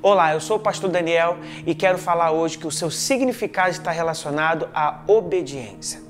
Olá, 0.00 0.32
eu 0.32 0.40
sou 0.40 0.56
o 0.56 0.60
pastor 0.60 0.88
Daniel 0.88 1.38
e 1.66 1.74
quero 1.74 1.98
falar 1.98 2.30
hoje 2.30 2.56
que 2.56 2.66
o 2.66 2.70
seu 2.70 2.90
significado 2.90 3.70
está 3.70 3.90
relacionado 3.90 4.68
à 4.72 5.00
obediência. 5.08 6.00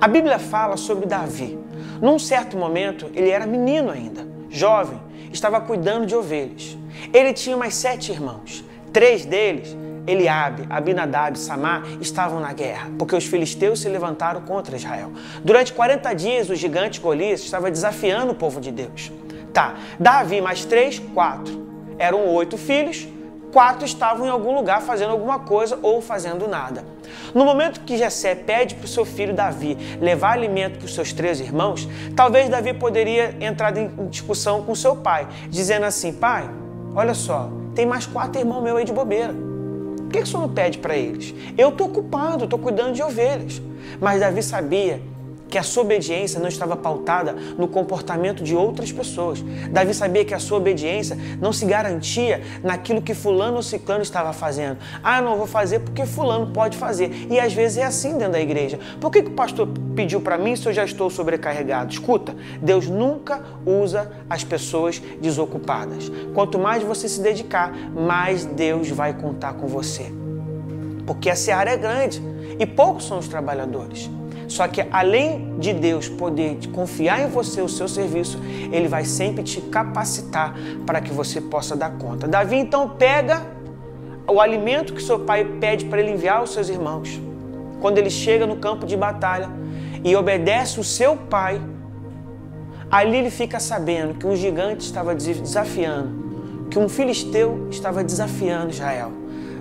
A 0.00 0.08
Bíblia 0.08 0.38
fala 0.38 0.78
sobre 0.78 1.06
Davi. 1.06 1.58
Num 2.00 2.18
certo 2.18 2.56
momento, 2.56 3.10
ele 3.14 3.28
era 3.28 3.46
menino 3.46 3.90
ainda, 3.90 4.26
jovem, 4.48 4.98
estava 5.30 5.60
cuidando 5.60 6.06
de 6.06 6.14
ovelhas. 6.14 6.76
Ele 7.12 7.34
tinha 7.34 7.56
mais 7.56 7.74
sete 7.74 8.10
irmãos. 8.10 8.64
Três 8.92 9.26
deles, 9.26 9.76
Eliabe, 10.06 10.66
Abinadab 10.70 11.36
e 11.36 11.40
Samar, 11.40 11.84
estavam 12.00 12.40
na 12.40 12.54
guerra, 12.54 12.90
porque 12.98 13.14
os 13.14 13.26
filisteus 13.26 13.80
se 13.80 13.88
levantaram 13.88 14.40
contra 14.40 14.76
Israel. 14.76 15.12
Durante 15.44 15.72
40 15.74 16.14
dias, 16.14 16.48
o 16.48 16.54
gigante 16.54 17.00
Golias 17.00 17.40
estava 17.40 17.70
desafiando 17.70 18.32
o 18.32 18.34
povo 18.34 18.60
de 18.60 18.72
Deus. 18.72 19.12
Tá, 19.52 19.74
Davi 19.98 20.40
mais 20.40 20.64
três, 20.64 20.98
quatro. 20.98 21.65
Eram 21.98 22.26
oito 22.28 22.56
filhos, 22.56 23.06
quatro 23.52 23.84
estavam 23.84 24.26
em 24.26 24.30
algum 24.30 24.54
lugar 24.54 24.82
fazendo 24.82 25.10
alguma 25.10 25.38
coisa 25.38 25.78
ou 25.82 26.02
fazendo 26.02 26.46
nada. 26.46 26.84
No 27.34 27.44
momento 27.44 27.80
que 27.80 27.96
Jessé 27.96 28.34
pede 28.34 28.74
para 28.74 28.84
o 28.84 28.88
seu 28.88 29.04
filho 29.04 29.32
Davi 29.32 29.76
levar 30.00 30.32
alimento 30.32 30.78
para 30.78 30.86
os 30.86 30.94
seus 30.94 31.12
três 31.12 31.40
irmãos, 31.40 31.88
talvez 32.14 32.48
Davi 32.48 32.74
poderia 32.74 33.34
entrar 33.40 33.76
em 33.76 33.88
discussão 34.08 34.62
com 34.62 34.74
seu 34.74 34.96
pai, 34.96 35.26
dizendo 35.48 35.86
assim: 35.86 36.12
pai, 36.12 36.50
olha 36.94 37.14
só, 37.14 37.50
tem 37.74 37.86
mais 37.86 38.06
quatro 38.06 38.40
irmãos 38.40 38.62
meus 38.62 38.78
aí 38.78 38.84
de 38.84 38.92
bobeira. 38.92 39.32
Por 39.32 40.12
que, 40.12 40.18
que 40.18 40.24
o 40.24 40.26
senhor 40.26 40.42
não 40.42 40.54
pede 40.54 40.78
para 40.78 40.96
eles? 40.96 41.34
Eu 41.58 41.70
estou 41.70 41.88
ocupado, 41.88 42.44
estou 42.44 42.58
cuidando 42.58 42.92
de 42.92 43.02
ovelhas. 43.02 43.60
Mas 44.00 44.20
Davi 44.20 44.42
sabia 44.42 45.00
que 45.48 45.58
a 45.58 45.62
sua 45.62 45.82
obediência 45.82 46.40
não 46.40 46.48
estava 46.48 46.76
pautada 46.76 47.32
no 47.56 47.68
comportamento 47.68 48.42
de 48.42 48.54
outras 48.54 48.92
pessoas. 48.92 49.42
Davi 49.70 49.94
sabia 49.94 50.24
que 50.24 50.34
a 50.34 50.38
sua 50.38 50.58
obediência 50.58 51.16
não 51.40 51.52
se 51.52 51.64
garantia 51.64 52.42
naquilo 52.62 53.00
que 53.00 53.14
fulano 53.14 53.56
ou 53.56 53.62
ciclano 53.62 54.02
estava 54.02 54.32
fazendo. 54.32 54.78
Ah, 55.02 55.18
eu 55.18 55.24
não 55.24 55.36
vou 55.36 55.46
fazer 55.46 55.80
porque 55.80 56.04
fulano 56.04 56.48
pode 56.48 56.76
fazer. 56.76 57.26
E 57.30 57.38
às 57.38 57.52
vezes 57.52 57.78
é 57.78 57.84
assim 57.84 58.12
dentro 58.18 58.32
da 58.32 58.40
igreja. 58.40 58.78
Por 59.00 59.10
que, 59.10 59.22
que 59.22 59.30
o 59.30 59.34
pastor 59.34 59.68
pediu 59.94 60.20
para 60.20 60.36
mim 60.36 60.56
se 60.56 60.66
eu 60.66 60.72
já 60.72 60.84
estou 60.84 61.08
sobrecarregado? 61.10 61.92
Escuta, 61.92 62.34
Deus 62.60 62.88
nunca 62.88 63.42
usa 63.64 64.10
as 64.28 64.44
pessoas 64.44 65.00
desocupadas. 65.20 66.10
Quanto 66.34 66.58
mais 66.58 66.82
você 66.82 67.08
se 67.08 67.20
dedicar, 67.20 67.72
mais 67.72 68.44
Deus 68.44 68.90
vai 68.90 69.12
contar 69.12 69.54
com 69.54 69.66
você. 69.66 70.10
Porque 71.06 71.30
a 71.30 71.36
seara 71.36 71.70
é 71.70 71.76
grande 71.76 72.20
e 72.58 72.66
poucos 72.66 73.06
são 73.06 73.18
os 73.18 73.28
trabalhadores. 73.28 74.10
Só 74.48 74.68
que 74.68 74.80
além 74.90 75.56
de 75.58 75.72
Deus 75.72 76.08
poder 76.08 76.58
confiar 76.72 77.20
em 77.20 77.28
você 77.28 77.60
o 77.60 77.68
seu 77.68 77.88
serviço, 77.88 78.38
ele 78.72 78.88
vai 78.88 79.04
sempre 79.04 79.42
te 79.42 79.60
capacitar 79.60 80.54
para 80.84 81.00
que 81.00 81.12
você 81.12 81.40
possa 81.40 81.76
dar 81.76 81.90
conta. 81.98 82.28
Davi 82.28 82.56
então 82.56 82.88
pega 82.90 83.42
o 84.28 84.40
alimento 84.40 84.92
que 84.92 85.02
seu 85.02 85.20
pai 85.20 85.44
pede 85.44 85.84
para 85.86 86.00
ele 86.00 86.12
enviar 86.12 86.38
aos 86.38 86.50
seus 86.50 86.68
irmãos. 86.68 87.20
Quando 87.80 87.98
ele 87.98 88.10
chega 88.10 88.46
no 88.46 88.56
campo 88.56 88.86
de 88.86 88.96
batalha 88.96 89.48
e 90.04 90.14
obedece 90.16 90.80
o 90.80 90.84
seu 90.84 91.16
pai, 91.16 91.60
ali 92.90 93.18
ele 93.18 93.30
fica 93.30 93.60
sabendo 93.60 94.14
que 94.14 94.26
um 94.26 94.34
gigante 94.34 94.84
estava 94.84 95.14
desafiando, 95.14 96.66
que 96.70 96.78
um 96.78 96.88
filisteu 96.88 97.68
estava 97.70 98.02
desafiando 98.02 98.70
Israel. 98.70 99.12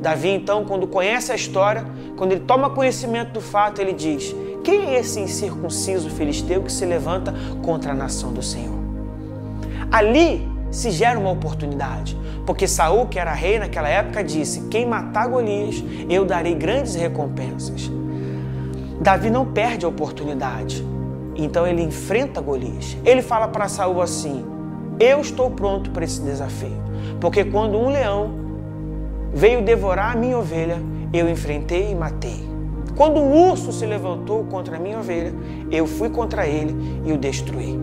Davi, 0.00 0.30
então, 0.30 0.64
quando 0.64 0.86
conhece 0.88 1.30
a 1.30 1.34
história, 1.36 1.84
quando 2.16 2.32
ele 2.32 2.40
toma 2.40 2.70
conhecimento 2.70 3.32
do 3.32 3.40
fato, 3.40 3.80
ele 3.80 3.92
diz: 3.92 4.34
quem 4.62 4.94
é 4.94 5.00
esse 5.00 5.20
incircunciso 5.20 6.08
filisteu 6.10 6.62
que 6.62 6.72
se 6.72 6.84
levanta 6.84 7.34
contra 7.62 7.92
a 7.92 7.94
nação 7.94 8.32
do 8.32 8.42
Senhor? 8.42 8.78
Ali 9.90 10.48
se 10.70 10.90
gera 10.90 11.18
uma 11.18 11.30
oportunidade, 11.30 12.16
porque 12.46 12.66
Saul, 12.66 13.06
que 13.06 13.18
era 13.18 13.32
rei 13.32 13.58
naquela 13.58 13.88
época, 13.88 14.24
disse: 14.24 14.68
Quem 14.68 14.86
matar 14.86 15.28
Golias, 15.28 15.84
eu 16.08 16.24
darei 16.24 16.54
grandes 16.54 16.94
recompensas. 16.94 17.90
Davi 19.00 19.30
não 19.30 19.44
perde 19.44 19.84
a 19.84 19.88
oportunidade, 19.88 20.84
então 21.36 21.66
ele 21.66 21.82
enfrenta 21.82 22.40
Golias. 22.40 22.96
Ele 23.04 23.20
fala 23.20 23.48
para 23.48 23.68
Saul 23.68 24.00
assim: 24.00 24.44
Eu 24.98 25.20
estou 25.20 25.50
pronto 25.50 25.90
para 25.90 26.04
esse 26.04 26.20
desafio, 26.20 26.82
porque 27.20 27.44
quando 27.44 27.78
um 27.78 27.90
leão 27.90 28.30
veio 29.34 29.62
devorar 29.62 30.12
a 30.12 30.16
minha 30.16 30.38
ovelha, 30.38 30.78
eu 31.12 31.28
enfrentei 31.28 31.90
e 31.90 31.94
matei. 31.94 32.51
Quando 32.96 33.18
o 33.18 33.50
urso 33.50 33.72
se 33.72 33.86
levantou 33.86 34.44
contra 34.44 34.76
a 34.76 34.80
minha 34.80 34.98
ovelha, 34.98 35.32
eu 35.70 35.86
fui 35.86 36.10
contra 36.10 36.46
ele 36.46 36.74
e 37.04 37.12
o 37.12 37.18
destruí. 37.18 37.78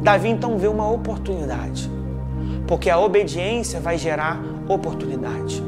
Davi 0.00 0.28
então 0.28 0.58
vê 0.58 0.68
uma 0.68 0.90
oportunidade, 0.90 1.90
porque 2.66 2.90
a 2.90 2.98
obediência 2.98 3.80
vai 3.80 3.98
gerar 3.98 4.40
oportunidade. 4.68 5.62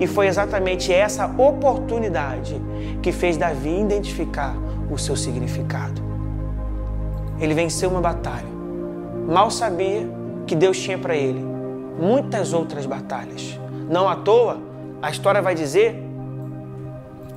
E 0.00 0.06
foi 0.06 0.26
exatamente 0.26 0.92
essa 0.92 1.26
oportunidade 1.26 2.60
que 3.02 3.10
fez 3.10 3.36
Davi 3.36 3.80
identificar 3.80 4.54
o 4.90 4.98
seu 4.98 5.16
significado. 5.16 6.02
Ele 7.40 7.54
venceu 7.54 7.90
uma 7.90 8.00
batalha. 8.00 8.54
Mal 9.26 9.50
sabia 9.50 10.08
que 10.46 10.54
Deus 10.54 10.78
tinha 10.78 10.98
para 10.98 11.16
ele 11.16 11.44
muitas 11.98 12.52
outras 12.52 12.86
batalhas. 12.86 13.58
Não 13.88 14.08
à 14.08 14.16
toa, 14.16 14.58
a 15.02 15.10
história 15.10 15.42
vai 15.42 15.54
dizer 15.54 16.03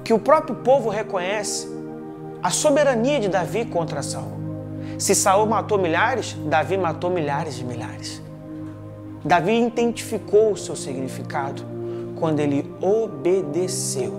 que 0.07 0.13
o 0.13 0.19
próprio 0.19 0.56
povo 0.56 0.90
reconhece 0.90 1.68
a 2.41 2.50
soberania 2.50 3.19
de 3.19 3.28
Davi 3.28 3.66
contra 3.66 4.01
Saul. 4.01 4.38
Se 4.97 5.13
Saul 5.13 5.45
matou 5.45 5.78
milhares, 5.78 6.34
Davi 6.45 6.78
matou 6.78 7.09
milhares 7.09 7.56
de 7.56 7.66
milhares. 7.66 8.22
Davi 9.22 9.62
identificou 9.62 10.53
o 10.53 10.56
seu 10.56 10.78
significado 10.78 11.62
quando 12.16 12.40
ele 12.40 12.73
obedeceu. 12.79 14.13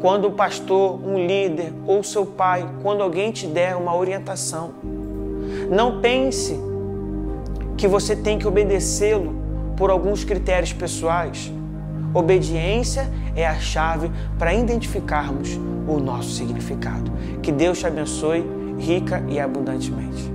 Quando 0.00 0.28
o 0.28 0.32
pastor, 0.32 0.98
um 1.06 1.18
líder 1.18 1.74
ou 1.86 2.02
seu 2.02 2.24
pai, 2.24 2.66
quando 2.82 3.02
alguém 3.02 3.30
te 3.30 3.46
der 3.46 3.76
uma 3.76 3.94
orientação, 3.94 4.70
não 5.68 6.00
pense 6.00 6.58
que 7.76 7.86
você 7.86 8.16
tem 8.16 8.38
que 8.38 8.48
obedecê-lo 8.48 9.34
por 9.76 9.90
alguns 9.90 10.24
critérios 10.24 10.72
pessoais. 10.72 11.52
Obediência 12.14 13.08
é 13.34 13.46
a 13.46 13.58
chave 13.58 14.10
para 14.38 14.54
identificarmos 14.54 15.58
o 15.86 15.98
nosso 15.98 16.30
significado. 16.30 17.10
Que 17.42 17.50
Deus 17.50 17.78
te 17.78 17.86
abençoe 17.86 18.44
rica 18.78 19.24
e 19.28 19.38
abundantemente. 19.38 20.31